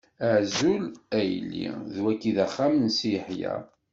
[0.33, 0.83] Azul
[1.17, 3.53] a yelli, d wagi i d axxam n Si Yeḥya?